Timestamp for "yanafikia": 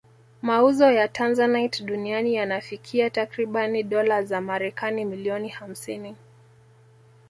2.35-3.09